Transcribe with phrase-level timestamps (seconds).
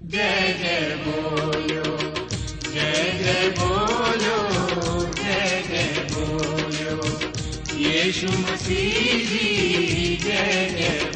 [0.09, 2.00] Dede boyo
[8.11, 11.10] यीशु मसीह जी जय जय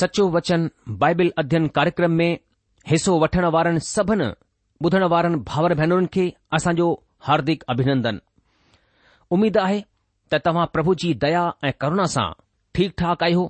[0.00, 0.60] सचो वचन
[1.02, 2.30] बाइबिल अध्ययन कार्यक्रम में
[2.90, 4.28] हिसो वठण वारनि सभिनी
[4.84, 6.24] ॿुधण वारनि भावर भेनरुनि खे
[6.56, 6.86] असांजो
[7.26, 8.16] हार्दिक अभिनंदन
[9.36, 9.80] उमीद आहे
[10.32, 12.26] त तव्हां प्रभु जी दया ऐं करुणा सां
[12.78, 13.44] ठीक ठाक आहियो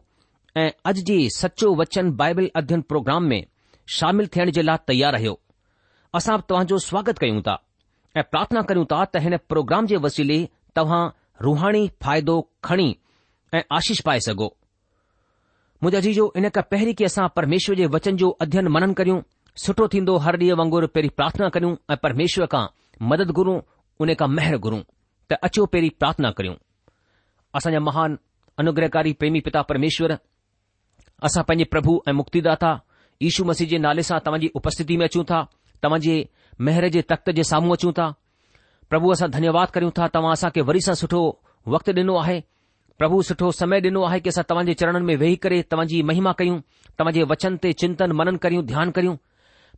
[0.62, 3.40] ऐं अज जी सचो वचन बाइबिल अध्ययन प्रोग्राम में
[3.98, 5.38] शामिल थियण जे लाइ तयार रहियो
[6.20, 7.56] असां तव्हां जो स्वागत कयूं ता
[8.16, 10.38] ऐं प्रार्थना कयूं ता त हिन प्रोग्राम जे वसीले
[10.80, 11.02] तव्हां
[11.48, 12.36] रूहाणी फ़ाइदो
[12.70, 12.88] खणी
[13.54, 14.50] ऐं आशीष पाए सघो
[15.82, 19.20] मुंहिज अजीजो इन खां पहिरीं की असां परमेश्वर जे वचन जो अध्ययन मनन करियूं
[19.64, 22.64] सुठो थींदो हर ॾींहुं वांगुरु पहिरीं प्रार्थना करियूं ऐं परमेश्वर खां
[23.10, 23.58] मदद घुरूं
[24.04, 24.80] उन खां महिर घुरूं
[25.30, 26.54] त अचो पहिरीं प्रार्थना करियूं
[27.60, 28.16] असांजा महान
[28.62, 30.16] अनुग्रहकारी प्रेमी पिता परमेश्वर
[31.28, 32.70] असां पंहिंजे प्रभु ऐं मुक्तिदाता
[33.22, 35.42] यीशू मसीह जे नाले सां तव्हांजी उपस्थिति में अचूं था
[35.82, 36.16] तव्हांजे
[36.68, 38.08] महिर जे तख़्त जे साम्हूं अचूं था
[38.90, 41.22] प्रभु असां धन्यवाद करियूं था तव्हां असांखे वरी सां सुठो
[41.74, 42.40] वक़्तु ॾिनो आहे
[42.98, 46.56] પ્રભુ સઠો સમય દિનુ આય કે સ તવંજી ચરણન મે વેહી કરે તવંજી મહિમા કયુ
[46.98, 49.14] તવંજે વચન તે ચિંતન મનન કરીઉ ધ્યાન કરીઉ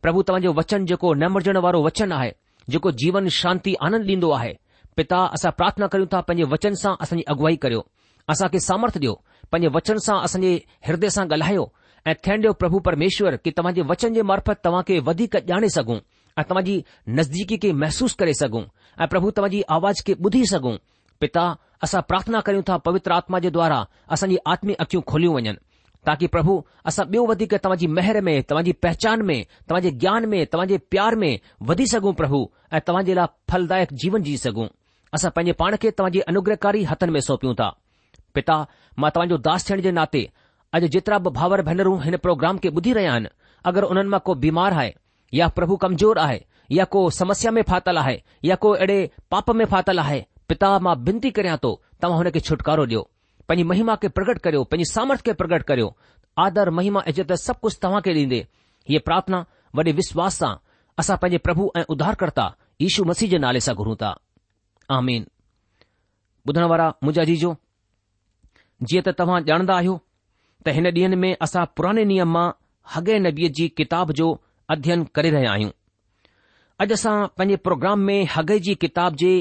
[0.01, 2.31] પ્રભુ તવંજો વચન જોકો ન મર્જણ વાળો વચન આહે
[2.71, 4.53] જોકો જીવન શાંતિ આનંદ દિનદો આહે
[4.95, 7.81] પિતા આસા પ્રાર્થના કર્યુ તા પજે વચન સા અસની અગવાઈ કર્યો
[8.29, 9.15] આસા કે સામર્થ દિયો
[9.51, 10.51] પજે વચન સા અસને
[10.87, 11.67] હૃદય સા ગલહાયો
[12.09, 15.95] એ થેંડો પ્રભુ પરમેશ્વર કે તવંજે વચન જે મારફત તવા કે વધી ક જાણે સગુ
[16.39, 16.85] આ તવંજી
[17.15, 18.59] નઝદીકી કે મહેસૂસ કરે સગુ
[19.01, 20.71] આ પ્રભુ તવંજી આવાજ કે બુધી સગુ
[21.21, 21.49] પિતા
[21.83, 25.53] असां प्रार्थना करियूं था पवित्र आत्मा जे द्वारा असांजी आत्मी अखियूं खोलियूं वञनि
[26.07, 26.53] ताकी प्रभु
[26.89, 31.37] असां ॿियो वधीक तव्हांजी मेहर में तव्हांजी पहचान में तव्हांजे ज्ञान में तव्हांजे प्यार में
[31.69, 32.41] वधी सघूं प्रभु
[32.73, 34.67] ऐं तव्हांजे लाइ फलदायक जीवन जी सघूं
[35.15, 37.69] असां पंहिंजे पाण खे तव्हांजे अनुग्रहकारी हथनि में सौंपियूं था
[38.35, 38.55] पिता
[38.99, 40.23] मां तव्हांजो दास थियण जे नाते
[40.77, 43.29] अॼु जेतिरा बि भाउर भेनरूं हिन प्रोग्राम खे ॿुधी रहिया आहिनि
[43.71, 44.93] अगरि उन्हनि मां को बीमार आहे
[45.33, 46.39] या प्रभु कमज़ोर आहे
[46.77, 48.97] या को समस्या में फाथल आहे या को अहिड़े
[49.31, 51.71] पाप में फाथल आहे पिता मां विनती करियां थो
[52.01, 53.01] तव्हां हुन खे छुटकारो ॾियो
[53.49, 55.87] पंहिंजी महिमा खे प्रगट करियो पंहिंजी सामर्थ खे प्रगट करियो
[56.45, 58.39] आदर महिमा इज़त सभु कुझु तव्हां खे ॾींदे
[58.89, 59.39] हीअ प्रार्थना
[59.79, 60.51] वॾे विश्वास सां
[61.03, 62.45] असां पंहिंजे प्रभु ऐं उधारकर्ता
[62.83, 64.11] यीशू मसीह जे नाले सां घुरूं था
[64.99, 65.25] आमीन
[66.49, 67.55] ॿुधण वारा मुंहिंजा जीजो
[68.89, 69.97] जीअं त तव्हां ॼाणंदा आहियो
[70.65, 72.45] त हिन ॾींहनि में असां पुराने नियम मां
[72.95, 74.29] हगे नबीअ जी किताब जो
[74.75, 75.71] अध्यन करे रहिया आहियूं
[76.83, 79.31] अॼु असां पंहिंजे प्रोग्राम में हगे जी किताब जे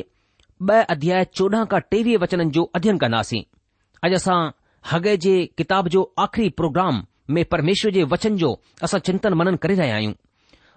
[0.63, 3.41] ॿ अध्याय चोॾहं खां टेवीह वचननि जो अध्ययन कंदासीं
[4.05, 4.37] अॼु असां
[4.91, 7.03] हगे जे किताब जो आख़िरी प्रोग्राम
[7.35, 8.53] में परमेश्वर जे वचन जो
[8.89, 10.13] असां चिंतन मनन करे रहिया आहियूं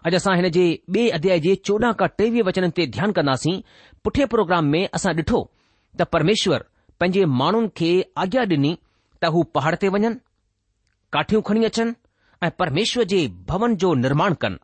[0.06, 0.66] अॼु असां हिन जे
[0.96, 3.54] ॿिए अध्याय जे चोॾहं खां टेवीह वचननि ते ध्यानु कंदासीं
[4.04, 5.42] पुठे प्रोग्राम में असां ॾिठो
[6.00, 6.66] त परमेश्वर
[7.00, 7.92] पंहिंजे माण्हुनि खे
[8.26, 8.76] आज्ञा ॾिनी
[9.22, 10.14] त हू पहाड़ ते वञनि
[11.16, 11.94] काठियूं खणी अचनि
[12.48, 14.60] ऐं परमेश्वर जे भवन जो निर्माण कनि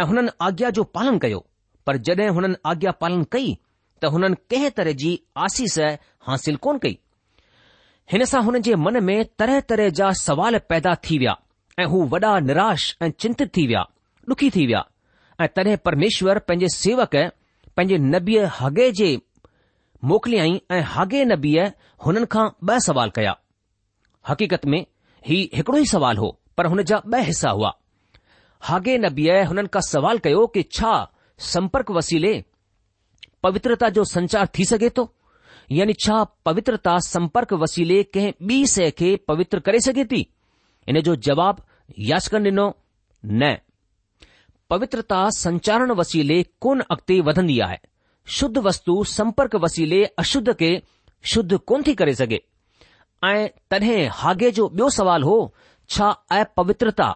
[0.00, 1.44] ऐं हुननि आज्ञा जो पालन कयो
[1.86, 3.56] पर जॾहिं हुननि आज्ञा पालन कई
[4.00, 5.10] त हुननि कंहिं तरह जी
[5.44, 5.78] आसीस
[6.28, 6.98] हासिल कोन कई
[8.12, 11.34] हिन सां हुननि जे मन में तरह तरह जा सवाल पैदा थी विया
[11.82, 13.80] ऐं हू वॾा निराश ऐं चिंतित थी विया
[14.30, 14.84] ॾुखी थी विया
[15.42, 17.16] ऐं तॾहिं परमेश्वर पंहिंजे सेवक
[17.76, 19.08] पंहिंजे नबीअ हागे जे
[20.10, 21.64] मोकिलियईं ऐं हागे नबीअ
[22.06, 23.34] हुननि खां ब सवाल कया
[24.28, 24.80] हकीक़त में
[25.30, 27.72] ही हिकड़ो ई सवाल हो पर हुन जा ब॒ हिसा हुआ
[28.70, 30.92] हागे नबीअ हुननि खां सवाल कयो कि छा
[31.52, 32.34] संपर्क वसीले
[33.42, 35.12] पवित्रता जो संचार थी सघे थो तो?
[35.74, 40.26] यानी छा पवित्रता संपर्क वसीले कंहिं ॿी शइ खे पवित्र करे सघे थी
[40.88, 41.60] इन जो जवाब
[42.08, 42.70] याचकन ॾिनो
[43.26, 43.54] न
[44.70, 47.76] पवित्रता संचारण वसीले कोन अॻिते वधंदी आहे
[48.38, 50.70] शुद्ध वस्तु संपर्क वसीले अशुद्ध खे
[51.32, 52.38] शुद्ध कोन थी करे सघे
[53.24, 55.36] ऐं तॾहिं हागे जो ॿियो सवाल हो
[55.94, 56.08] छा
[56.40, 57.12] अपवित्रता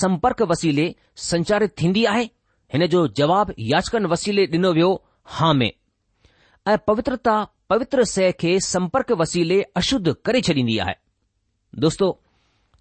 [0.00, 0.92] संपर्क वसीले
[1.30, 2.22] संचारित थींदी आहे
[2.72, 4.92] हिन जो जवाबु याचकन वसीले ॾिनो वियो
[5.34, 5.70] हा में
[6.68, 7.36] ऐं पवित्रता
[7.70, 10.94] पवित्र शइ खे संपर्क वसीले अशुद्ध करे छॾींदी आहे
[11.84, 12.08] दोस्तो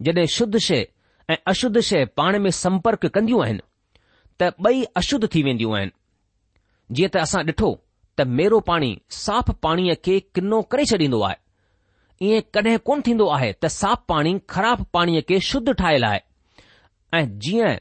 [0.07, 0.83] जॾहिं शुद्ध शइ
[1.29, 3.61] ऐं अशुद्ध शइ पाण में संपर्क कंदियूं आहिनि
[4.41, 5.91] त ॿई अशुद्ध थी वेंदियूं आहिनि
[6.95, 7.71] जीअं त असां ॾिठो
[8.17, 11.37] त मेरो पाणी साफ़ पाणीअ खे किनो करे छॾींदो आहे
[12.27, 16.19] ईअं कॾहिं कोन थींदो आहे त साफ़ पाणी ख़राब पाणीअ खे शुद्ध ठाहियलु आहे
[17.17, 17.73] ऐं जीअं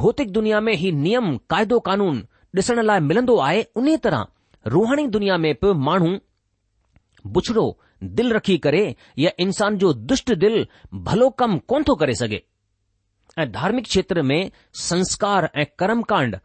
[0.00, 2.24] भौतिक दुनिया में हीउ नियम क़ाइदो कानून
[2.56, 4.24] ॾिसण लाइ मिलंदो आहे उन तरह
[4.74, 6.10] रूहाणी दुनिया में बि माण्हू
[7.36, 7.64] बुछड़ो
[8.18, 8.82] दिल रखी करे
[9.18, 10.66] या इंसान जो दुष्ट दिल
[11.08, 12.40] भलो कम कोन थो करे सघे
[13.42, 16.36] ऐं धार्मिक क्षेत्र में संस्कार ऐं कर्मकांड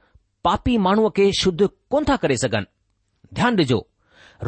[0.44, 3.80] पापी माण्हूअ खे शुद्ध कोन था करे सघनि ध्यानु ॾिजो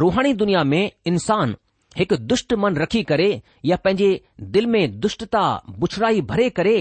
[0.04, 1.56] रूहाणी दुनिया में इंसान
[1.98, 3.30] हिकु दुष्ट मन रखी करे
[3.72, 4.12] या पंहिंजे
[4.58, 5.44] दिल में दुष्टता
[5.80, 6.78] बुछड़ाई भरे करे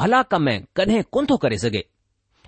[0.00, 0.48] भला कम
[0.80, 1.84] कॾहिं कोन थो करे सघे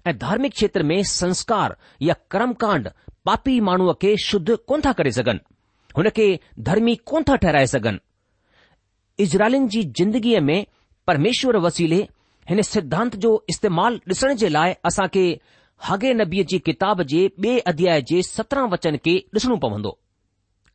[0.06, 2.88] ऐं धार्मिक क्षेत्र में संस्कार या कर्मकांड
[3.26, 5.38] पापी माण्हूअ खे शुद्ध कोन था करे सघनि
[5.96, 6.26] हुन खे
[6.68, 10.64] धर्मी कोन था ठहिराए सघनि इज़राइलिन जी जिंदगीअ में
[11.06, 11.96] परमेश्वर वसीले
[12.50, 15.24] हिन सिद्धांत जो इस्तेमालु ॾिसण जे लाइ असां खे
[15.88, 19.98] हगे नबीअ जी किताब जे ॿिए अध्याय जे सत्रहं वचन खे ॾिसणो पवंदो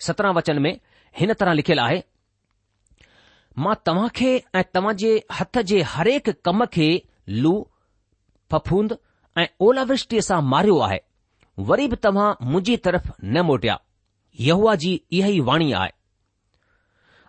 [0.07, 0.73] सत्रहं वचन में
[1.19, 2.03] हिन तरह लिखियलु आहे
[3.65, 6.89] मां तव्हां खे ऐं तव्हां जे हथ जे हरेक कम खे
[7.43, 7.55] लू
[8.51, 8.97] फफूंद
[9.37, 10.99] ऐं ओलावृष्टिअ सां मारियो आहे
[11.69, 13.79] वरी बि तव्हां मुंहिंजी तरफ़ न मोटिया
[14.47, 15.91] यहूआ जी इहा ई वाणी आहे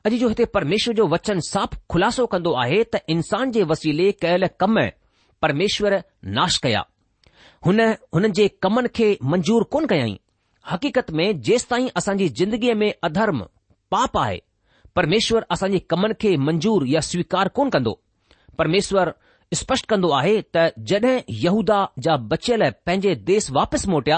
[0.07, 4.47] अॼु जो हिते परमेश्वर जो वचन साफ़ ख़ुलासो कंदो आहे त इंसान जे वसीले कयल
[4.61, 4.79] कम
[5.43, 6.01] परमेश्वर
[6.39, 6.85] नाश कया
[7.67, 7.81] हुन
[8.15, 10.19] हुननि जे कमनि खे मंज़ूर कोन कयाई
[10.71, 13.43] हक़ीक़त में जेसि ताईं असांजी ज़िंदगीअ में अधर्म
[13.95, 14.39] पाप आहे
[14.97, 17.99] परमेश्वर असांजे कमनि खे मंजूर या स्वीकार कोन कंदो
[18.59, 19.13] परमेश्वर
[19.55, 21.11] स्पष्ट कंदो आहे त जड॒
[21.43, 24.17] यहूदा जा बचियल पंहिंजे देस वापसि मोटिया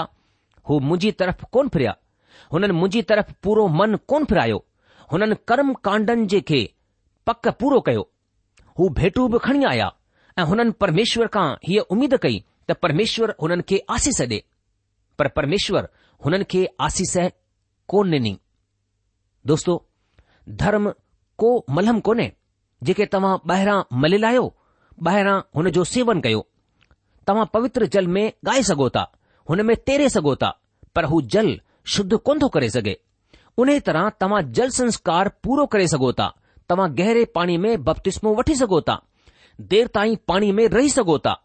[0.69, 1.93] हू मुंहिंजी तरफ़ कोन फिरिया
[2.53, 4.57] हुननि मुंहिंजी तरफ़ पूरो मन कोन फिरायो
[5.11, 6.61] हुननि कर्म कांडनि जे खे
[7.27, 8.03] पक पूरो कयो
[8.79, 9.89] हू भेटू बि खणी आया
[10.39, 14.39] ऐं हुननि परमेश्वर खां हीअ उमीद कई त परमेश्वर हुननि खे आसीस ॾे
[15.35, 15.89] परमेश्वर
[16.25, 17.15] हुननि खे आसीस
[17.91, 18.37] कोन ॾिनी
[19.49, 19.73] दोस्तो
[20.61, 20.93] धर्म
[21.41, 22.31] को मलहम कोन्हे
[22.83, 24.53] जेके तव्हां ॿाहिरां मलियलायो
[25.07, 26.45] ॿाहिरां हुन जो सेवन कयो
[27.27, 29.11] तव्हां पवित्र जल में ॻाए सघो था
[29.49, 30.49] हुन में तेरे सघो था
[30.95, 31.59] पर हू जल
[31.93, 32.95] शुद्ध कोन थो करे सघे
[33.63, 36.27] उन तरह तव्हां जल संस्कार पूरो करे सघो था
[36.69, 39.01] तव्हां गहरे पाणी में बपतिस्मो वठी सघो था
[39.71, 41.35] देर ताईं पाणी में रही सघो था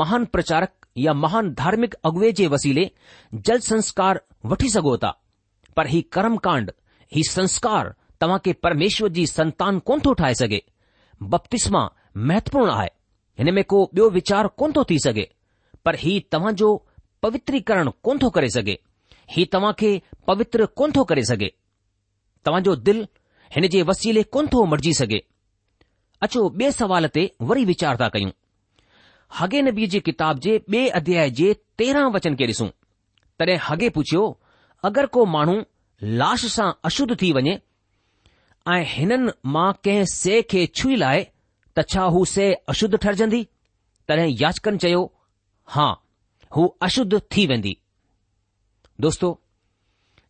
[0.00, 2.90] महान प्रचारक या महान धार्मिक अगुवे जे वसीले
[3.48, 4.20] जल संस्कार
[4.52, 5.14] वठी सघो था
[5.76, 6.70] पर ही कर्मकांड
[7.14, 10.60] ही संस्कार तव्हां खे परमेश्वर जी संतान कोन थो ठाहे सघे
[11.20, 12.88] बपतिस्मा महत्वपूर्ण आहे
[13.38, 15.24] हिन में को ॿियो वीचार कोन थो थी सघे
[15.84, 16.74] पर ही तव्हां जो
[17.22, 18.76] पवित्रीकरण कोन थो करे सघे
[19.30, 21.48] ही तव्हां खे पवित्र कोन थो करे सघे
[22.46, 23.06] तव्हां जो दिलि
[23.54, 25.20] हिन जे वसीले कोन थो मटिजी सघे
[26.26, 28.30] अचो ॿिए सवाल ते वरी वीचार था कयूं
[29.38, 32.68] हगे नबी जी किताब जे ॿिए अध्याय जे तेरहं वचन खे ॾिसूं
[33.38, 34.22] तॾहिं हगे पुछियो
[34.90, 35.56] अगरि को माण्हू
[36.22, 37.56] लाश सां अशुद्ध थी वञे
[38.70, 41.22] ऐं हिननि मां कंहिं से खे छुई लाइ
[41.76, 43.42] त छा हू से अशुद्ध ठरजंदी
[44.08, 45.02] तॾहिं याचकनि चयो
[45.74, 45.86] हा
[46.56, 47.76] हू अशुद्ध थी वेंदी
[49.00, 49.30] दोस्तो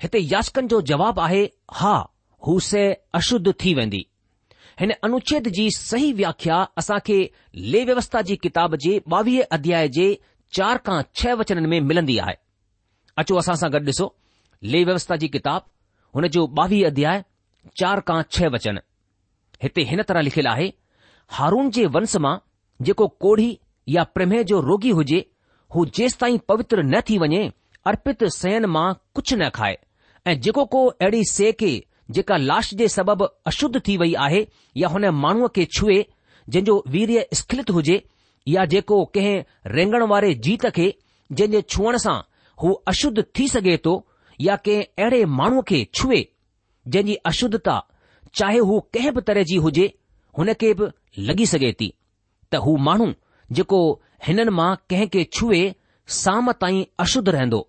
[0.02, 1.42] हिते याचकनि जो जवाबु आहे
[1.80, 1.94] हा
[2.46, 2.82] हू से
[3.20, 4.04] अशुद्ध थी वेंदी
[4.80, 7.18] हिन अनुच्छेद जी सही व्याख्या असां खे
[7.72, 10.06] ले व्यवस्था जी किताब जे ॿावीह अध्याय जे
[10.56, 12.36] चार खां छह वचननि में मिलंदी आहे
[13.22, 14.14] अचो असां सां गॾु ॾिसो
[14.72, 15.66] ले व्यवस्था जी किताब
[16.14, 17.24] हुन जो ॿावीह अध्याय
[17.78, 18.80] چار કાંચ છ વચન
[19.64, 20.66] હતે હન તરહ લખલા હે
[21.38, 22.40] હારુન જે વંસમાં
[22.88, 23.58] જેકો કોઢી
[23.96, 25.18] યા પ્રેમે જો રોગી હોજે
[25.76, 27.42] હો જેસ તાહી પવિત્ર ન થી વણે
[27.92, 29.78] અર્પિત સૈન માં કુછ ન ખાય
[30.32, 31.70] એ જેકો કો એડી સેકે
[32.18, 33.20] જકા લાશ જે સબબ
[33.50, 34.40] અશુદ્ધ થી વઈ આહે
[34.82, 35.98] યા હોને માણુ કે છુએ
[36.54, 37.96] જન જો વીર્ય સ્ખલિત હોજે
[38.54, 39.28] યા જેકો કહે
[39.76, 40.86] રંગણવારે જીતકે
[41.38, 42.18] જજે છુણ સા
[42.60, 43.94] હો અશુદ્ધ થી સકે તો
[44.48, 46.20] યા કે એડે માણુ કે છુએ
[46.92, 47.76] जंहिं जी अशुद्धता
[48.38, 49.86] चाहे उहो कंहिं बि तरह जी हुजे
[50.38, 50.86] हुन खे बि
[51.30, 51.88] लॻी सघे थी
[52.52, 53.06] त हू माण्हू
[53.58, 53.78] जेको
[54.26, 55.60] हिननि मां कंहिंखे छुए
[56.20, 57.60] साम ताईं अशुद्ध रहंदो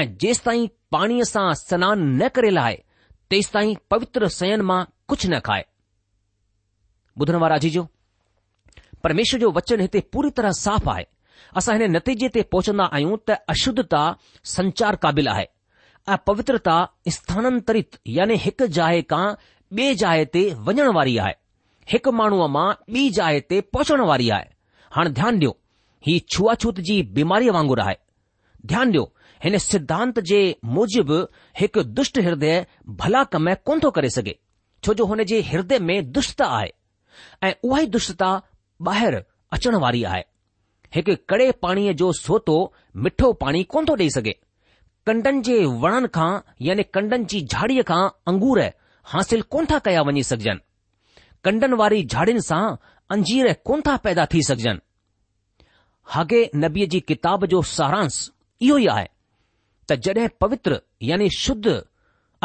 [0.00, 0.62] ऐं जेस ताईं
[0.96, 2.76] पाणीअ सां सनानु न करे लाहे
[3.34, 3.46] तेंस
[3.94, 4.82] पवित्र सयन मां
[5.12, 7.80] कुझु न खाएजी
[9.06, 11.04] परमेश्वर जो वचन हिते पूरी तरह साफ़ आहे
[11.60, 14.00] असां हिन नतीजे ते पहुचंदा आहियूं त अशुद्धता
[14.52, 15.44] संचार काबिल आहे
[16.12, 16.74] ऐं पवित्रता
[17.10, 19.24] स्थानांतरित यानी हिकु जाइ खां
[19.76, 21.32] ॿिए जाइ ते वञण वारी आहे
[21.92, 24.44] हिकु माण्हूअ मां ॿी जाइ ते पहुचण वारी आहे
[24.96, 25.50] हाणे ध्यानु ॾियो
[26.06, 27.96] ही छुआछूत जी बीमारीअ वांगुरु आहे
[28.72, 29.04] ध्यानु ॾियो
[29.44, 30.40] हिन सिद्धांत जे
[30.76, 31.20] मूजिबि
[31.60, 32.54] हिकु दुष्ट हृदय
[33.00, 34.34] भला कम कोन थो करे सघे
[34.86, 36.70] छो जो हुन जे हृदय में दुष्टता आहे
[37.48, 38.30] ऐं उहा ई दुष्टता
[38.92, 39.22] ॿाहिरि
[39.58, 40.22] अचण वारी आहे
[40.96, 42.58] हिकु कड़े पाणीअ जो सोतो
[43.06, 44.40] मिठो पाणी कोन थो ॾेई सघे
[45.08, 46.32] कंडन जे वणनि खां
[46.66, 48.60] यानी कंडनि जी झाड़ीअ खां अंगूर
[49.12, 50.62] हासिल कोन था कया वञी सघजनि
[51.48, 52.60] कंडन वारी झाड़ियुनि सां
[53.16, 54.84] अंजीर कोन था पैदा थी सघजनि
[56.14, 58.16] हागे नबीअ जी किताब जो सारांस
[58.68, 59.06] इहो ई आहे
[59.90, 60.80] त जड॒ पवित्र
[61.10, 61.66] यानी शुद्ध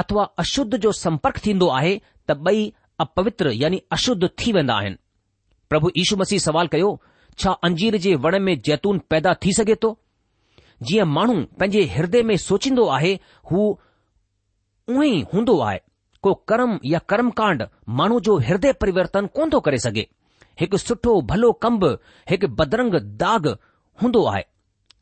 [0.03, 1.95] अथवा अशुद्ध जो संपर्क थींदो आहे
[2.29, 2.65] त बई
[3.07, 4.99] अपवित्र यानी अशुद्ध थी वेंदा आहिनि
[5.69, 6.89] प्रभु ईशु मसीह सवाल कयो
[7.43, 9.95] छा अंजीर जे वण में जैतून पैदा थी सघे थो
[10.87, 13.13] जीअं माण्हू पंहिंजे ह्रदय में सोचींदो आहे
[13.51, 13.61] हू
[14.87, 15.79] उ ई हूंदो आहे
[16.23, 17.63] को कर्म या कर्मकांड
[17.99, 20.05] माण्हू जो हिदय परिवर्तन कोन थो करे सघे
[20.59, 21.83] हिकु सुठो भलो कम्ब
[22.29, 23.47] हिकु बदरंग दाग
[24.03, 24.43] हूंदो आहे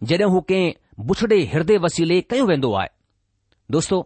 [0.10, 0.74] जड॒हिं हू कंहिं
[1.08, 2.90] बुछड़े हिदय वसीले कयो वेंदो आहे
[3.72, 4.00] दोस्तो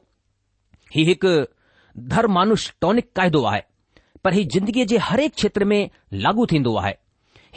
[0.96, 1.32] ही हिकु
[2.14, 3.62] धर्मानुष टॉनिक क़ायदो आहे
[4.24, 5.90] पर ही जिंदगीअ जे हरक क्षेत्र में
[6.24, 6.94] लागू थींदो आहे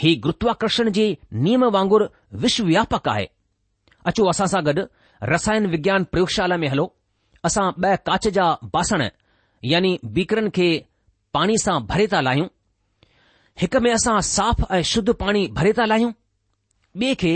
[0.03, 1.07] ही गुरुवाकर्षण जे
[1.47, 2.07] नियम वांगुरु
[2.45, 3.27] विश्व आहे
[4.11, 4.83] अचो असां सां गॾु
[5.33, 6.85] रसायन विज्ञान प्रयोगशाला में हलो
[7.49, 8.45] असां ॿ काच जा
[8.75, 9.03] बासण
[9.73, 10.67] यानी बीकरनि खे
[11.35, 12.49] पाणी सां भरे था लाहियूं
[13.63, 16.13] हिक में असां साफ़ ऐं शुद्ध पाणी भरे था लाहियूं
[17.03, 17.33] ॿिए खे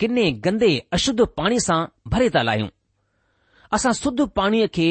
[0.00, 1.78] किने गंदे अशुद्ध पाणी सां
[2.14, 2.68] भरे था लाहियूं
[3.78, 4.88] असां शुद्ध पाणीअ खे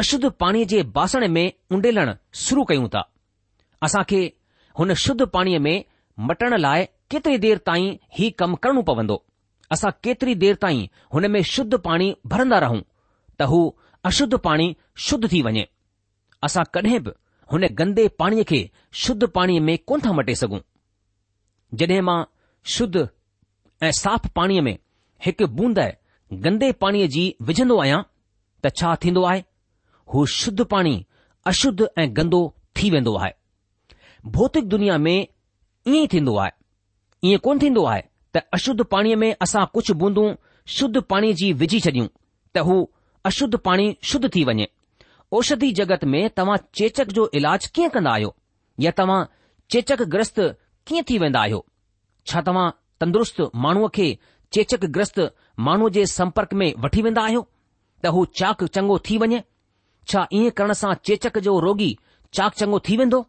[0.00, 2.12] अशुद्ध पाणीअ जे बासण में उंडेलण
[2.44, 3.02] शुरू कयूं था
[3.88, 4.22] असां खे
[4.80, 5.76] हुन शुद्ध पाणीअ में
[6.28, 9.18] मटण लाइ केतिरी देर ताईं हीउ कमु करणो पवंदो
[9.74, 12.80] असां केतिरी देर ताईं हुन में शुद्ध पाणी भरंदा रहूं
[13.38, 13.58] त हू
[14.10, 14.74] अशुद्ध पाणी
[15.06, 15.64] शुद्ध थी वञे
[16.46, 17.10] असां कॾहिं बि
[17.52, 18.60] हुन गंदे पाणीअ खे
[19.04, 20.58] शुद्ध पाणीअ में कोन था मटे सघूं
[21.78, 22.18] जॾहिं मां
[22.74, 23.06] शुद्ध
[23.86, 24.76] ऐं साफ़ पाणीअ में
[25.26, 25.78] हिकु बूंद
[26.44, 28.02] गंदे पाणीअ जी विझंदो आहियां
[28.64, 29.42] त छा थींदो आहे
[30.12, 30.94] हू शुद्ध पाणी
[31.52, 32.40] अशुद्ध ऐं गंदो
[32.76, 33.32] थी वेंदो आहे
[34.36, 36.52] भौतिक दुनिया में ईअं ई थींदो आहे
[37.28, 38.02] ईअं कोन थींदो आहे
[38.36, 40.28] त अशुद्ध पाणीअ में असां कुझु बूंदूं
[40.76, 42.06] शुद्ध पाणी जी विझी छॾियूं
[42.54, 42.74] त हू
[43.30, 44.66] अशुद्ध पाणी शुद्ध थी वञे
[45.38, 48.34] औषधि जगत में तव्हां चेचक जो इलाज कीअं कंदा आहियो
[48.84, 49.20] या तव्हां
[49.72, 50.38] चेचक ग्रस्त
[50.86, 51.60] कीअं थी वेंदा आहियो
[52.30, 52.68] छा तव्हां
[53.00, 54.06] तंदुरुस्त माण्हूअ खे
[54.54, 55.18] चेचक ग्रस्त
[55.66, 57.42] माण्हूअ जे संपर्क में वठी वेंदा आहियो
[58.04, 59.40] त हू चाक चङो थी वञे
[60.12, 61.90] छा ईअं करण सां चेचक जो रोगी
[62.36, 63.20] चाक चङो थी वेंदो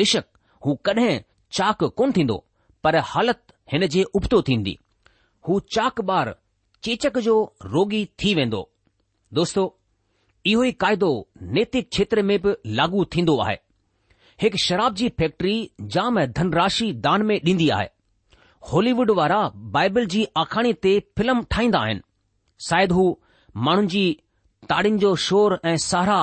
[0.00, 0.26] बेशक
[0.66, 1.12] हू कॾहिं
[1.58, 2.36] चाक कोन थींदो
[2.84, 4.78] पर हालति हिन जे उबतो थींदी
[5.48, 6.34] हू चाक ॿार
[6.84, 7.34] चेचक जो
[7.72, 8.60] रोगी थी वेंदो
[9.38, 9.64] दोस्तो
[10.50, 11.08] इहो ई क़ाइदो
[11.56, 13.56] नैतिक क्षेत्र में बि लागू थींदो आहे
[14.42, 15.54] हिकु शराब जी फैक्ट्री
[15.96, 17.88] जाम धनराशि दान में ॾींदी आहे
[18.72, 19.40] हॉलीवुड वारा
[19.76, 22.00] बाइबल जी आखाणी ते फिल्म ठाहींदा आहिनि
[22.68, 23.06] शायदि हू
[23.68, 24.04] माण्हुनि जी
[24.68, 26.20] ताड़ियुनि जो शोर ऐं सहारा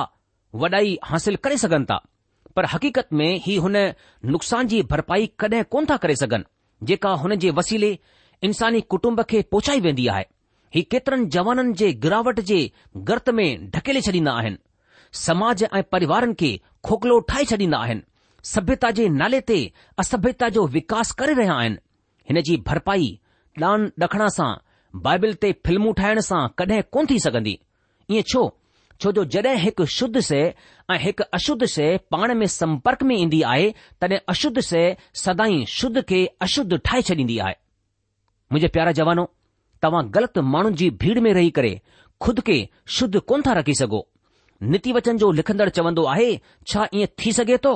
[0.64, 2.00] वॾाई हासिल करे सघनि था
[2.56, 3.76] पर हक़ीक़त में ही हुन
[4.36, 6.44] नुक़सान जी भरपाई कॾहिं कोन था करे सघनि
[6.82, 7.98] जेका हुन जे वसीले
[8.44, 10.24] इंसानी कुटुंब खे पहुचाई वेंदी आहे
[10.74, 12.58] ही केतिरनि जवाननि जे गिरावट जे
[13.08, 14.56] गर्त में ढकेले छॾींदा आहिनि
[15.26, 18.02] समाज ऐं परिवारनि खे खोखलो ठाहे छॾींदा आहिनि
[18.54, 19.58] सभ्यता जे नाले ते
[19.98, 21.76] असभ्यता जो विकास करे रहिया आहिनि
[22.30, 23.06] हिन जी भरपाई
[23.60, 24.54] डान ॾखण सां
[25.06, 27.58] बाइबिल ते फिल्मूं ठाहिण सां कॾहिं कोन थी सघंदी
[28.10, 28.44] ईअं छो
[29.04, 30.38] छोजो जॾहिं हिकु शुद्ध शइ
[30.92, 33.68] ऐं हिकु अशुद्ध शइ पाण में संपर्क में ईंदी आहे
[34.00, 37.54] तॾहिं अशुद्ध शइ सदाई शुद्ध खे अशुद्ध ठाहे छॾींदी आहे
[38.52, 39.24] मुंहिंजे प्यारा जवानो
[39.82, 41.72] तव्हां ग़लति माण्हुनि जी भीड़ में रही करे
[42.26, 42.56] खुद खे
[42.98, 44.00] शुद्ध कोन था रखी सघो
[44.72, 46.30] नीतिवचन जो लिखंदड़ चवंदो आहे
[46.72, 47.74] छा ईअं थी सघे थो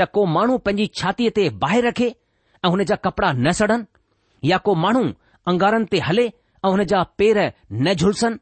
[0.00, 2.10] त को माण्हू पंहिंजी छातीअ ते बाहि रखे
[2.64, 5.04] ऐं हुन जा कपड़ा न सड़नि या को माण्हू
[5.52, 7.44] अंगारनि ते हले ऐं हुन जा पेर
[7.84, 8.40] न झुलसनि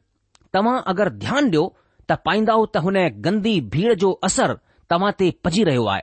[0.57, 1.65] तव्हां अगरि ध्यानु ॾियो
[2.09, 4.51] त पाईंदव त हुन गंदी भीड़ जो असर
[4.91, 6.01] तव्हां ते पजी रहियो आहे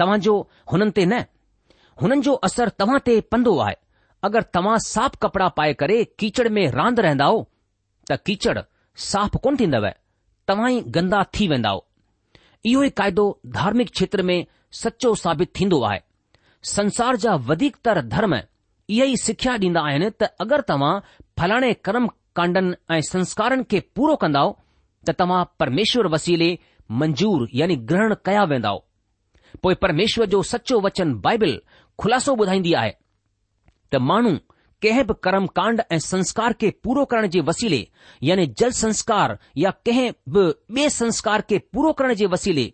[0.00, 0.34] तव्हां जो
[0.72, 1.14] हुननि ते न
[2.02, 3.74] हुननि जो असर तव्हां ते पंदो आहे
[4.26, 7.34] अगरि तव्हां साफ़ कपड़ा पाए करे कीचड़ में रांदि रहंदव
[8.10, 8.58] त कीचड़
[9.10, 9.86] साफ़ कोन थींदव
[10.50, 11.72] तव्हां ई गंदा थी वेंदा
[12.68, 13.24] इहो ई क़ाइदो
[13.58, 14.38] धार्मिक क्षेत्र में
[14.82, 16.00] सचो साबित थींदो आहे
[16.74, 20.94] संसार जा वधीकतर धर्म इहा ई सिख्या ॾींदा आहिनि त अगरि तव्हां
[21.38, 22.06] फलाणे कर्म
[22.38, 24.52] कांडनि ऐं संस्कारनि खे पूरो कंदव
[25.08, 26.50] त तव्हां परमेश्वर वसीले
[27.00, 28.72] मंजूर यानि ग्रहण कया वेंदा
[29.62, 31.52] पोइ परमेश्वर जो सचो वचन बाइबिल
[32.02, 32.92] ख़ुलासो ॿुधाईंदी आहे
[33.92, 34.32] त माण्हू
[34.82, 37.80] कंहिं बि कर्मकांड ऐं संस्कार खे पूरो करण जे वसीले
[38.28, 40.44] यानी जल संस्कार या कंहिं बि
[40.76, 42.66] ॿिए संस्कार खे पूरो करण जे वसीले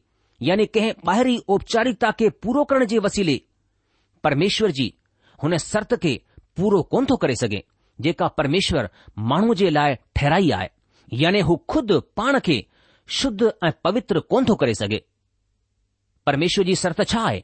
[0.48, 3.36] यानी कंहिं ॿाहिरी औपचारिकता खे पूरो करण जे वसीले
[4.24, 4.88] परमेश्वर जी
[5.42, 6.14] हुन शर्त खे
[6.58, 7.62] पूरो कोन थो करे सघे
[8.04, 8.88] जेका परमेश्वर
[9.32, 10.68] माण्हू जे लाइ ठहिराई आहे
[11.12, 12.62] याने हू खुद पाण खे
[13.20, 15.00] शुद्ध ऐं पवित्र कोन थो करे सघे
[16.26, 17.42] परमेश्वर जी शर्त छा आहे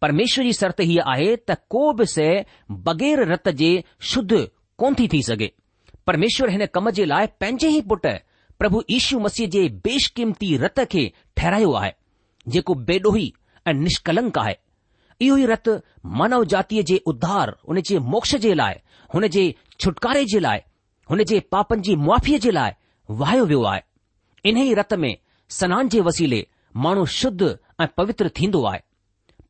[0.00, 3.68] परमेश्वर जी शर्त हीअ आहे त को बि सग़ैर रत जे
[4.12, 4.46] शुद्ध
[4.78, 5.50] कोन थी थी सघे
[6.06, 8.08] परमेश्वर हिन कम जे लाइ पंहिंजे ई पुटु
[8.58, 11.90] प्रभु यीशू मसीह जे बेशकीमती रत खे ठहिरायो आहे
[12.52, 13.32] जेको बेडोही
[13.68, 14.54] ऐं निष्कलंक आहे
[15.26, 15.68] इहो ई रत
[16.20, 18.74] मानव जातीअ जे उद्धार हुन जे मोक्ष जे लाइ
[19.14, 20.58] हुन जे छुटकारे जे लाइ
[21.10, 22.72] हुन जे पापनि जी मुआफ़ीअ जे लाइ
[23.10, 23.82] वहायो वियो आहे
[24.48, 25.16] इन ई रत में
[25.58, 26.46] सनान जे वसीले
[26.84, 28.80] माण्हू शुद्ध ऐं पवित्र थींदो आहे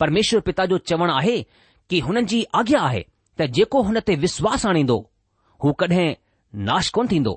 [0.01, 1.41] परमेश्वर पिता जो चवणु आहे
[1.91, 3.03] की हुननि जी आज्ञा आहे
[3.39, 4.99] त जेको हुन ते विश्वास आणींदो
[5.65, 6.13] हू कॾहिं
[6.69, 7.33] नाश कोन थींदो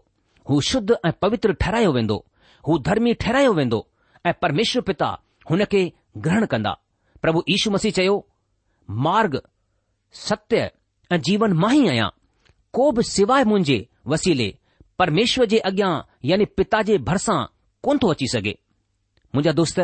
[0.49, 2.23] हू शुद्ध ऐं पवित्र ठहिरायो वेंदो
[2.67, 3.86] हू धर्मी ठहिरायो वेंदो
[4.25, 5.15] ऐं परमेश्वर पिता
[5.49, 5.84] हुन खे
[6.25, 6.73] ग्रहण कंदा
[7.21, 8.17] प्रभु यीशू मसीह चयो
[9.08, 9.41] मार्ग
[10.27, 10.69] सत्य
[11.12, 12.10] ऐं जीवन मां ई आहियां
[12.77, 13.77] को बि सिवाए मुंहिंजे
[14.12, 14.51] वसीले
[15.00, 15.90] परमेश्वर जे अॻियां
[16.30, 17.44] यानी पिता जे भरिसां
[17.84, 18.52] कोन थो अची सघे
[19.36, 19.80] मुंहिजा दोस्त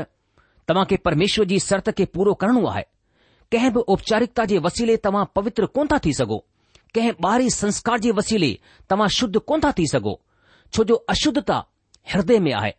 [0.70, 2.84] तव्हां खे परमेश्वर जी शर्त खे पूरो करणो आहे
[3.52, 6.38] कंहिं बि औपचारिकता जे वसीले तव्हां पवित्र कोन था थी सघो
[6.96, 8.52] कंहिं ॿाहिरी संस्कार जे वसीले
[8.92, 10.14] तव्हां शुद्ध कोन था थी सघो
[10.76, 11.64] छो जो अशुद्धता
[12.14, 12.72] ह्रदय में आहे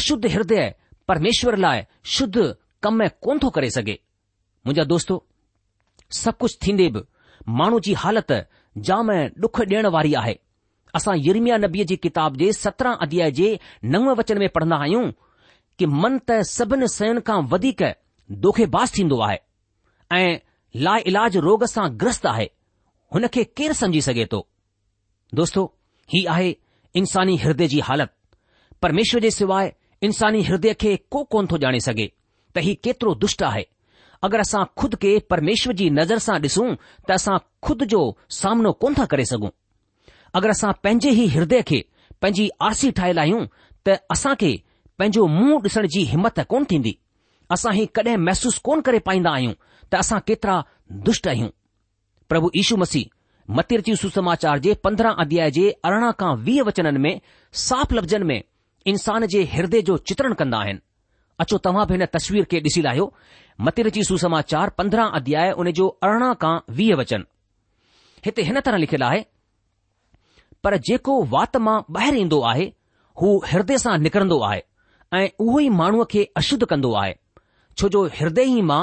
[0.00, 0.62] अशुद्ध हिदय
[1.08, 1.82] परमेश्वर लाइ
[2.18, 2.36] शुद्ध
[2.82, 3.98] कमु कोन थो करे सघे
[4.66, 5.12] मुंहिंजा दोस्त
[6.22, 7.04] सब कुझु थीन्दे बि
[7.62, 8.40] माण्हू जी हालति
[8.90, 9.12] जाम
[9.44, 10.38] डुख ॾिण वारी आहे
[10.98, 13.46] असां युर्मिया नबीअ जी किताब जे सत्रहं अध्याय जे
[13.94, 15.06] नव वचन में पढ़ंदा आहियूं
[15.78, 17.82] कि मन त सभिनी सयुनि खां वधीक
[18.44, 19.38] दोखेबाज़ थींदो आहे
[20.18, 20.36] ऐं
[20.86, 22.46] ला इलाज रोग सां ग्रस्त आहे
[23.14, 24.40] हुन खे केरु सम्झी सघे थो
[25.40, 25.64] दोस्तो
[26.14, 26.54] हीउ आहे
[27.02, 28.12] इंसानी हिदय जी हालत
[28.86, 29.70] परमेश्वर जे सवाइ
[30.08, 32.06] इन्सानी हिदय खे को कोन थो ॼाणे सघे
[32.56, 33.64] त हीउ केतिरो दुष्ट आहे
[34.28, 36.68] अगरि असां खुद खे परमेश्वर जी नज़र सां ॾिसूं
[37.08, 38.02] त असां खुद जो
[38.40, 39.50] सामनो कोन था करे सघूं
[40.38, 41.76] अगरि असां पंहिंजे ई हृदय खे
[42.22, 43.42] पंहिंजी आरसी ठहियलु आहियूं
[43.88, 44.48] त असां खे
[44.98, 46.94] पंहिंजो मुंहुं ॾिसण जी हिमत कोन थींदी
[47.56, 49.52] असां हीउ कॾहिं महसूसु कोन करे पाईंदा आहियूं
[49.92, 50.56] त असां केतिरा
[51.08, 51.50] दुष्ट आहियूं
[52.32, 53.10] प्रभु यीशू मसीह
[53.58, 57.14] मतिरची सुसमाचार जे पंद्रहं अध्याय जे अरिड़हं खां वीह वचननि में
[57.66, 58.40] साफ़ लफ़्ज़नि में
[58.92, 60.84] इंसान जे हृदय जो चित्रण कंदा आहिनि
[61.44, 63.06] अचो तव्हां बि हिन तस्वीर खे ॾिसी लाहियो
[63.68, 67.24] मतिरच सुसमाचार पंद्रहं अध्याय उन जो अरिड़हं खां वीह वचन
[68.26, 69.22] हिते हिन तरह लिखियलु आहे
[70.66, 72.64] पर जेको वात मां ॿाहिरि ईंदो आहे
[73.20, 74.60] हू हृदय सां निकरंदो आहे
[75.18, 77.14] ऐं उहो ई माण्हूअ खे अशुद्ध कंदो आहे
[77.78, 78.80] छो जो हृदय ई मां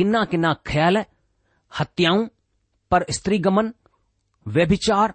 [0.00, 0.98] किना किना ख्याल
[1.78, 2.26] हत्याऊं
[2.90, 3.72] पर स्त्रीगमन
[4.58, 5.14] व्यभिचार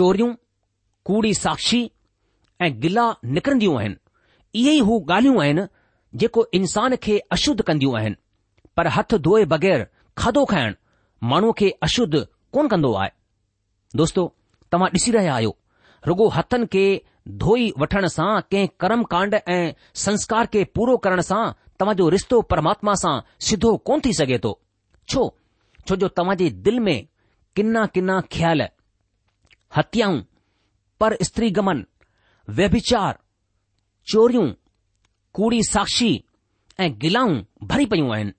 [0.00, 0.30] चोरियूं
[1.10, 1.80] कूड़ी साक्षी
[2.66, 3.06] ऐं गिला
[3.38, 5.66] निकिरंदियूं आहिनि इहे ई हू ॻाल्हियूं आहिनि
[6.24, 8.16] जेको इंसान खे अशुद्ध कंदियूं आहिनि
[8.76, 9.86] पर हथ धोए बगै़र
[10.22, 12.24] खाधो खाइणु माण्हूअ खे अशुद्ध
[12.56, 13.10] कोन कंदो आहे
[13.96, 14.22] दोस्तो
[14.72, 15.54] तव्हां ॾिसी रहिया आहियो
[16.06, 16.82] रुगो हथनि खे
[17.42, 19.72] धोई वठण सां कंहिं कर्म कांड ऐं
[20.04, 21.42] संस्कार खे पूरो करण सां
[21.80, 23.14] तव्हांजो रिश्तो परमात्मा सां
[23.46, 24.52] सिधो कोन थी सघे थो
[25.12, 25.22] छो
[26.02, 26.98] जो तव्हां जे दिल में
[27.56, 28.62] किना किन्ना ख्याल
[29.76, 30.20] हत्याऊं
[31.00, 31.84] पर स्त्रीगमन
[32.58, 33.18] व्यविचार
[34.12, 34.46] चोरियूं
[35.40, 36.10] कूड़ी साक्षी
[36.84, 37.34] ऐं गिलाऊं
[37.72, 38.32] भरी पयूं आहिनि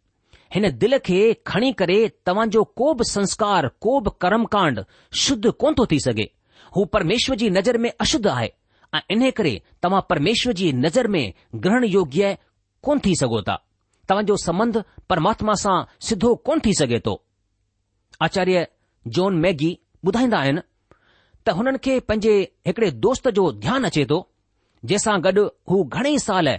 [0.56, 4.80] हिन दिल खे खणी करे तव्हांजो को बि संस्कार को बि कर्मकांड
[5.24, 6.26] शुद्ध कोन थो थी सघे
[6.76, 8.50] हू परमेश्वर जी नज़र में अशुद्ध आहे
[8.96, 11.34] ऐं इन करे तव्हां परमेश्वर जी नज़र में
[11.66, 12.38] ग्रहण योग्य
[12.84, 13.56] कोन थी सघो था
[14.10, 17.22] तव्हांजो संबंध परमात्मा सां सिधो कोन थी सघे थो
[18.28, 18.68] आचार्य
[19.18, 20.62] जोन मैगी ॿुधाईंदा आहिनि
[21.48, 22.34] त हुननि खे पंहिंजे
[22.68, 24.20] हिकड़े दोस्त जो ध्यानु अचे थो
[24.86, 26.50] जंहिंसां गॾु हू घणेई साल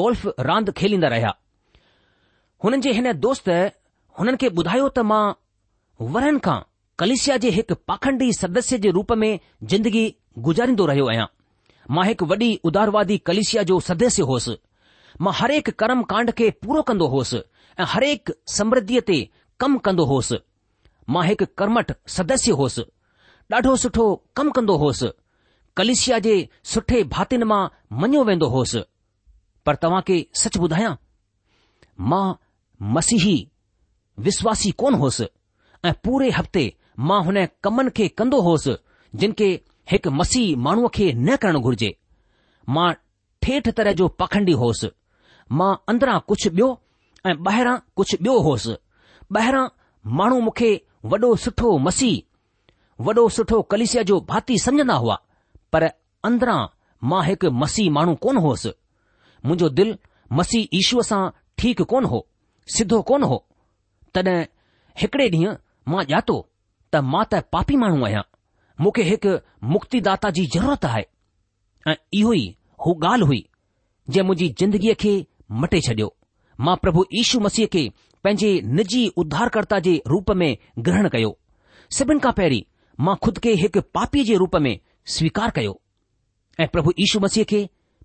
[0.00, 1.34] गोल्फ रांदि खेलींदा रहिया
[2.64, 3.48] हुननि जे हिन दोस्त
[4.18, 5.22] हुननि खे ॿुधायो त मां
[6.12, 6.58] वरनि खां
[7.00, 9.32] कलिशिया जे हिकु पाखंडी सदस्य जे रूप में
[9.70, 10.04] ज़िंदगी
[10.46, 11.26] गुज़ारींदो रहियो आहियां
[11.94, 14.56] मां हिकु वॾी उदारवादी कलिशिया जो सदस्य हुउसि
[15.24, 17.40] मां हरेक कर्म कांड खे पूरो कंदो हुउसि
[17.80, 19.18] ऐं हरेक समृद्धीअ ते
[19.60, 20.38] कमु कंदो हुउसि
[21.16, 22.84] मां हिकु कर्महठ सदस्य होसि
[23.56, 25.10] ॾाढो सुठो कमु कंदो हुउसि
[25.80, 26.36] कलिशिया जे
[26.72, 27.62] सुठे भातिन मां
[28.00, 28.82] मञियो वेंदो हुउसि
[29.66, 30.94] पर तव्हां खे सच ॿुधायां
[32.14, 32.24] मां
[32.92, 33.36] मसीही
[34.24, 35.24] विश्वासी कोन होसि
[35.86, 36.62] ऐं पूरे हफ़्ते
[37.08, 38.74] मां हुन कमनि खे कंदो होसि
[39.20, 39.48] जिन खे
[39.90, 41.90] हिकु मसीह माण्हूअ खे न करणु घुर्जे
[42.76, 42.92] मां
[43.42, 44.88] ठेठ तरह जो पखंडी होसि
[45.60, 46.68] मां अंदरां कुझु ॿियो
[47.28, 48.74] ऐं ॿाहिरां कुझु ॿियो होसि
[49.36, 49.64] ॿाहिरां
[50.18, 50.70] माण्हू मूंखे
[51.10, 55.16] वॾो सुठो मसीह वॾो सुठो कलिसिया जो भाती समझंदा हुआ
[55.72, 55.82] पर
[56.28, 56.60] अंदरां
[57.10, 58.72] मां हिकु मसीह माण्हू कोन होसि
[59.48, 59.96] मुंहिंजो दिलि
[60.38, 61.22] मसीह ईश्व सां
[61.60, 62.26] ठीकु कोन हो
[62.72, 63.44] सिधो कोन हो
[64.14, 64.40] तॾहिं
[65.00, 65.54] हिकड़े ॾींहुं
[65.92, 66.36] मां ॼातो
[66.92, 68.22] त मां त पापी माण्हू आहियां
[68.84, 69.32] मूंखे हिकु
[69.74, 71.04] मुक्तिदाता जी ज़रूरत आहे
[71.90, 72.44] ऐं इहो ई
[72.86, 73.42] हू ॻाल्हि हुई
[74.16, 75.12] जे मुंहिंजी ज़िंदगीअ खे
[75.64, 76.08] मटे छॾियो
[76.68, 77.82] मां प्रभु यीशू मसीह खे
[78.24, 80.48] पंहिंजे निजी उद्धारकर्ता जे रूप में
[80.88, 81.36] ग्रहण कयो
[81.98, 82.62] सभिनि खां पहिरीं
[83.08, 84.74] मां खुद खे हिकु पापीअ जे रूप में
[85.16, 85.80] स्वीकार कयो
[86.60, 87.62] ऐं प्रभु यीशू मसीह खे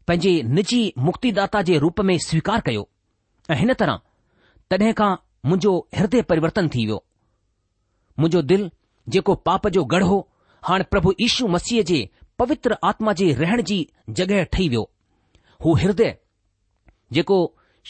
[0.07, 2.87] पंहिंजे निजी मुक्तिदाता जे रूप में स्वीकार कयो
[3.51, 3.99] ऐं हिन तरह
[4.73, 5.13] तॾहिं खां
[5.49, 6.97] मुंहिंजो हृदय परिवर्तन थी वियो
[8.19, 8.69] मुंहिंजो दिल
[9.13, 10.17] जेको पाप जो गढ़ हो
[10.67, 11.99] हाणे प्रभु इशू मसीह जे
[12.39, 13.77] पवित्र आत्मा जे रहण जी
[14.17, 14.83] जॻहि ठही वियो
[15.65, 16.11] हू हृदय
[17.13, 17.37] जेको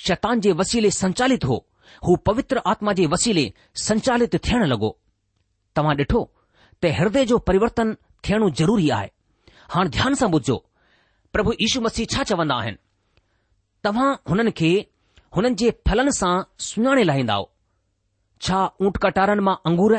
[0.06, 1.58] शतान जे वसीले संचालित हो
[2.06, 3.44] हू पवित्र आत्मा जे वसीले
[3.88, 4.90] संचालित थियण लॻो
[5.76, 6.22] तव्हां ॾिठो
[6.84, 7.94] त हृदय जो परिवर्तन
[8.28, 9.08] थियणो ज़रूरी आहे
[9.74, 10.58] हाणे ध्यान सां ॿुधो
[11.34, 12.82] प्रभु यीशू मसीह छा चवंदा आहिनि
[13.84, 14.72] तव्हां हुननि खे
[15.36, 16.34] हुननि जे फलनि सां
[16.68, 17.36] सुञाणे लाहींदा
[18.46, 19.94] छा ऊंट कटारनि मां अंगूर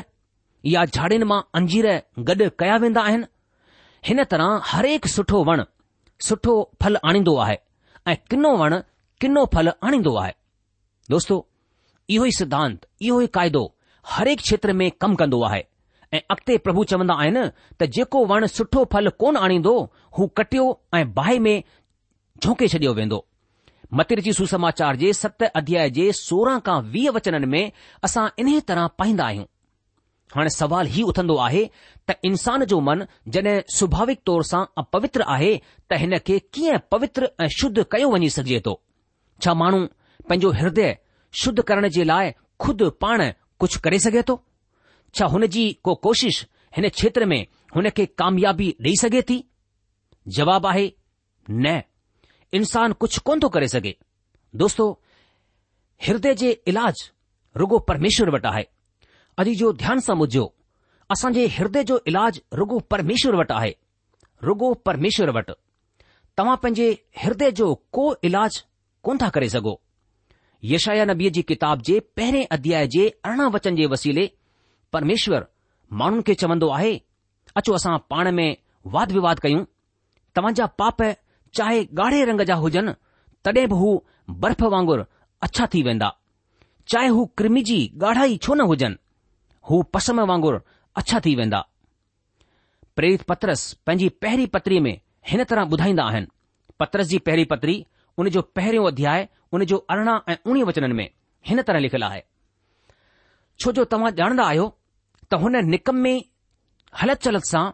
[0.75, 1.87] या झाड़ियुनि मां अंजीर
[2.31, 3.27] गॾु कया वेंदा आहिनि
[4.09, 5.63] हिन तरह हरेक सुठो वण
[6.29, 7.57] सुठो फल आणींदो आहे
[8.11, 8.75] ऐं किनो वण
[9.23, 10.33] किनो फल आणींदो आहे
[11.15, 11.37] दोस्तो
[12.15, 13.63] इहो ई सिद्धांत इहो ई क़ाइदो
[14.15, 15.63] हरेक क्षेत्र में कमु कंदो आहे
[16.17, 17.43] ऐं अॻिते प्रभु चवंदा आहिनि
[17.81, 19.75] त जेको वण सुठो फल कोन आणींदो
[20.19, 20.67] हू कटियो
[21.01, 21.55] ऐं बाहि में
[22.43, 23.21] झोके छॾियो वेंदो
[23.95, 27.65] मतिर जी सुसमाचार जे सत अध्याय जे सोरहं खां वीह वचननि में
[28.05, 29.45] असां इन तरह पाईंदा आहियूं
[30.35, 31.65] हाणे सवाल ही उथंदो आहे
[32.09, 33.03] त इंसान जो मन
[33.37, 35.57] जॾहिं सुभाविक तौर सां अपवित्र आहे
[35.91, 38.81] त हिन खे कीअं पवित्र ऐं शुद्ध कयो वञी सघिजे थो
[39.45, 39.85] छा माण्हू
[40.29, 40.97] पंहिंजो हृदय
[41.43, 42.31] शुद्ध करण जे लाइ
[42.63, 43.29] खुदि पाण
[43.61, 44.41] कुझु करे सघे थो
[45.19, 46.45] छा हुन जी को कोशिश
[46.77, 47.45] हिन क्षेत्र में
[47.77, 49.43] हुन खे कामयाबी ॾेई सघे थी
[50.39, 50.91] जवाबु आहे
[51.51, 51.81] न
[52.55, 53.95] इंसान कुझु कोन थो करे सघे
[54.63, 54.87] दोस्तो
[56.07, 57.03] हिदय जे इलाज
[57.57, 58.63] रुगो परमेश्वर वटि आहे
[59.43, 60.45] अॼु जो ध्यानु समुझो
[61.13, 63.73] असांजे हिदय जो इलाजु रुगो परमेश्वर वटि आहे
[64.49, 65.53] रुगो परमेश्वर वटि
[66.39, 66.89] तव्हां पंहिंजे
[67.23, 68.61] हिदय जो को इलाजु
[69.05, 69.81] कोन था करे सघो
[70.73, 74.31] यशाया नबीअ जी किताब जे पहिरें अध्याय जे अरिड़हं वचन जे वसीले
[74.93, 75.47] परमेश्वर
[76.03, 76.95] माण्हुनि खे चवंदो आहे
[77.57, 78.57] अचो असां पाण में
[78.97, 79.65] वाद विवाद कयूं
[80.37, 81.01] तव्हां पाप
[81.57, 82.93] चाहे ॻाढ़े रंग जा हुजनि
[83.45, 83.91] तॾहिं बि हू
[84.45, 85.03] बर्फ़ वांगुरु
[85.47, 86.09] अछा थी वेंदा
[86.93, 87.25] चाहे हू
[87.71, 88.97] जी ॻाढ़ाई छो न हुजनि
[89.71, 90.59] हू पसम वांगुरु
[91.03, 91.61] अछा थी वेंदा
[92.97, 94.95] प्रेरित पत्रस पंहिंजी पहिरीं पत्रीअ में
[95.29, 96.27] हिन तरह ॿुधाईंदा आहिनि
[96.81, 97.75] पत्रस जी पहिरीं पत्री
[98.19, 101.09] उन जो पहिरियों अध्याय उन जो अरिड़हं ऐं उणिवीह वचननि में
[101.47, 102.23] हिन तरह लिखियलु आहे
[103.61, 104.67] छो जो तव्हां ॼाणंदा आहियो
[105.33, 106.17] त हुन निकम में
[107.03, 107.65] हलत चलत सां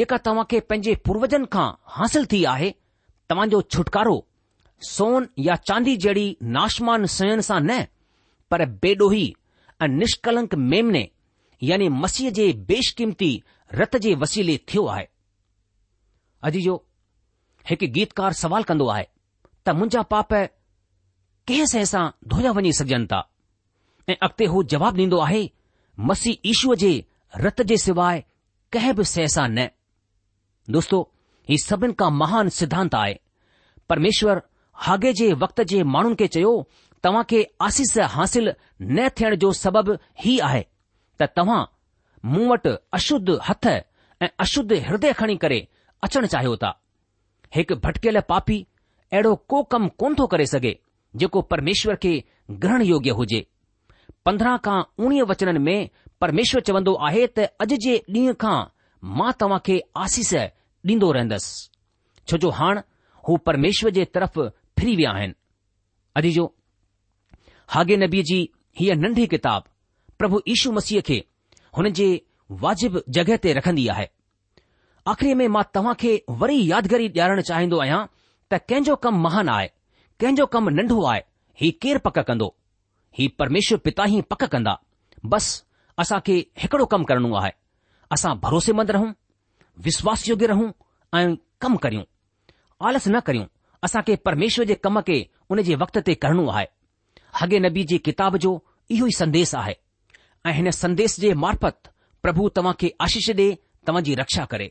[0.00, 1.66] जेका तव्हां खे पंहिंजे पूर्वजनि खां
[1.98, 2.72] हासिल थी आहे
[3.30, 4.16] तव्हांजो छुटकारो
[4.90, 7.78] सोन या चांदी जहिड़ी नाशमान सुणनि सां न
[8.50, 9.32] पर बेडोही
[9.82, 10.54] ऐं निष्कलंक
[11.68, 13.30] यानी मसीह जे बेशकीमती
[13.80, 15.04] रत जे वसीले थियो आहे
[16.48, 16.74] अॼु जो
[17.70, 19.04] हिकु गीतकार सुवाल कंदो आहे
[19.66, 20.32] त मुंहिंजा पाप
[21.48, 23.20] कंहिं सए सां धोया वञी सघजनि था
[24.12, 25.42] ऐं अॻिते उहो जवाबु ॾींदो आहे
[26.10, 26.92] मसीह ईशूअ जे
[27.46, 28.20] रत जे सवाइ
[28.72, 29.68] कंहिं बि सां न
[30.76, 30.98] दोस्तो
[31.48, 33.16] هي سبن کا মহান સિદ્ધાંત આય
[33.88, 34.38] પરમેશ્વર
[34.84, 36.56] હાગેજે વખતજે માણન કે ચયો
[37.02, 38.46] તવા કે આશીસ حاصل
[38.94, 39.88] ન થણ જો સબબ
[40.22, 40.62] હી આહે
[41.18, 41.70] ત તવા
[42.32, 43.74] મુવટ અશુદ્ધ હતે
[44.24, 45.58] એ અશુદ્ધ હૃદય ઘણી કરે
[46.06, 46.74] અચણ ચાહોતા
[47.60, 48.66] એક ભટકેલે પાપી
[49.16, 50.72] એડો કોકમ કોનતો કરે સકે
[51.20, 52.12] જો કો પરમેશ્વર કે
[52.62, 53.40] ગ્રહણ યોગ્ય હોજે
[54.28, 55.76] 15 કા 19 વચનન મે
[56.20, 58.68] પરમેશ્વર ચવંદો આહે ત અજજે દીખા
[59.16, 60.32] મા તવા કે આશીસ
[60.86, 61.68] ॾींदो रहंदसि
[62.28, 62.80] छो जो हाणे
[63.28, 64.38] हू परमेश्वर जे तरफ़
[64.78, 65.34] फिरी विया आहिनि
[66.16, 66.44] अजी जो
[67.74, 68.38] हागे नबी जी
[68.80, 69.64] हीअ नंढी किताब
[70.18, 71.24] प्रभु यीशू मसीह खे
[71.76, 72.08] हुन जे
[72.64, 74.06] वाजिब जॻहि ते रखंदी आहे
[75.12, 76.12] आख़िरी में मां तव्हां खे
[76.42, 78.00] वरी यादगिरी ॾियारणु चाहींदो आहियां
[78.52, 79.68] त कंहिंजो कमु महान आहे
[80.20, 81.20] कंहिंजो कमु नंढो आहे
[81.62, 82.48] हीउ केरु पक कंदो
[83.18, 84.78] ही परमेश्वर पिता पिताही पक कंदा
[85.34, 85.62] बसि
[86.04, 87.50] असांखे हिकिड़ो कमु करणो आहे
[88.16, 89.12] असां भरोसेमंद रहूं
[89.84, 90.70] विश्वास योग्य रहूं
[91.18, 92.02] ऐं कमु करियूं
[92.88, 93.44] आलस न करियूं
[93.84, 96.66] असां खे परमेश्वर जे कम खे उन जे वक़्त ते करणो आहे
[97.40, 98.52] हगे नबी जी किताब जो
[98.90, 99.74] इहो ई संदेशु आहे
[100.46, 103.50] ऐं हिन संदेश जे मार्फत प्रभु तव्हां खे आशीष ॾे
[103.86, 104.68] तव्हां जी रक्षा करे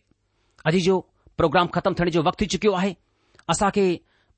[0.69, 0.97] अॼु जो
[1.37, 2.95] प्रोग्राम ख़तमु थियण जो वक़्तु थी चुकियो आहे
[3.49, 3.85] असां खे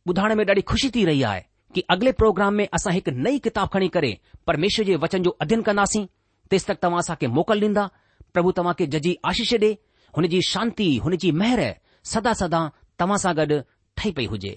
[0.10, 1.42] ॿुधाइण में ॾाढी खु़शी थी रही आहे
[1.76, 5.62] की अॻिले प्रोग्राम में असां हिकु नई किताब खणी करे परमेश्वर जे वचन जो अध्ययन
[5.70, 6.06] कंदासीं
[6.52, 7.88] तेसि तक तव्हां असांखे मोकल ॾींदा
[8.34, 9.74] प्रभु तव्हां खे जजी आशीष ॾे
[10.12, 11.60] शांती, शांति जी मेहर
[12.12, 12.60] सदा सदा
[13.00, 13.60] तव्हां सां गॾु
[13.98, 14.56] ठही पई हुजे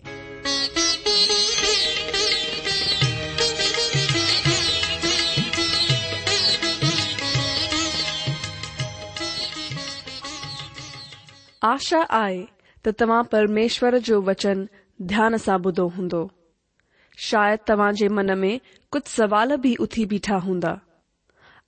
[11.68, 12.44] आशा आहे
[12.86, 14.66] त तव्हां परमेश्वर जो वचन
[15.12, 16.26] ध्यान सां ॿुधो हूंदो
[17.28, 18.58] शायदि तव्हां जे मन में
[18.92, 20.74] कुझु सवाल बि उथी बीठा हूंदा